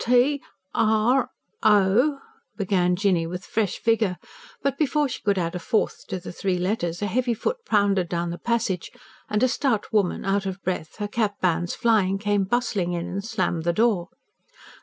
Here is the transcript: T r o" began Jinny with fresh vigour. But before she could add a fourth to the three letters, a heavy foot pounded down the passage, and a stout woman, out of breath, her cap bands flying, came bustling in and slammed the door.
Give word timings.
T 0.03 0.41
r 0.73 1.29
o" 1.61 2.19
began 2.57 2.95
Jinny 2.95 3.27
with 3.27 3.45
fresh 3.45 3.79
vigour. 3.83 4.17
But 4.63 4.75
before 4.79 5.07
she 5.07 5.21
could 5.21 5.37
add 5.37 5.53
a 5.53 5.59
fourth 5.59 6.07
to 6.07 6.19
the 6.19 6.31
three 6.31 6.57
letters, 6.57 7.03
a 7.03 7.05
heavy 7.05 7.35
foot 7.35 7.57
pounded 7.67 8.09
down 8.09 8.31
the 8.31 8.39
passage, 8.39 8.89
and 9.29 9.43
a 9.43 9.47
stout 9.47 9.93
woman, 9.93 10.25
out 10.25 10.47
of 10.47 10.59
breath, 10.63 10.95
her 10.95 11.07
cap 11.07 11.35
bands 11.39 11.75
flying, 11.75 12.17
came 12.17 12.45
bustling 12.45 12.93
in 12.93 13.07
and 13.07 13.23
slammed 13.23 13.63
the 13.63 13.73
door. 13.73 14.07